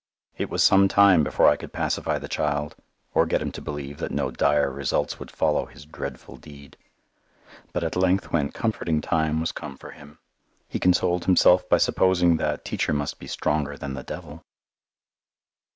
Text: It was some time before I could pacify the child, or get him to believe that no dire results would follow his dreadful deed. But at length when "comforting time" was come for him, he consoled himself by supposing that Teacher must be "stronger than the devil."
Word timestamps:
It 0.35 0.49
was 0.49 0.63
some 0.63 0.87
time 0.87 1.23
before 1.23 1.47
I 1.47 1.55
could 1.55 1.73
pacify 1.73 2.17
the 2.17 2.27
child, 2.27 2.75
or 3.13 3.27
get 3.27 3.39
him 3.39 3.51
to 3.51 3.61
believe 3.61 3.99
that 3.99 4.09
no 4.09 4.31
dire 4.31 4.71
results 4.71 5.19
would 5.19 5.29
follow 5.29 5.67
his 5.67 5.85
dreadful 5.85 6.37
deed. 6.37 6.75
But 7.71 7.83
at 7.83 7.95
length 7.95 8.31
when 8.31 8.49
"comforting 8.51 9.01
time" 9.01 9.39
was 9.39 9.51
come 9.51 9.77
for 9.77 9.91
him, 9.91 10.17
he 10.67 10.79
consoled 10.79 11.25
himself 11.25 11.69
by 11.69 11.77
supposing 11.77 12.37
that 12.37 12.65
Teacher 12.65 12.93
must 12.93 13.19
be 13.19 13.27
"stronger 13.27 13.77
than 13.77 13.93
the 13.93 14.01
devil." 14.01 14.41